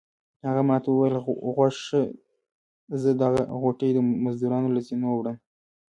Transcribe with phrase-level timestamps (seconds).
[0.47, 1.15] هغه ما ته وویل
[1.55, 2.01] غوږ شه
[3.01, 5.37] زه دغه غوټې د مزدورانو له زینو وړم.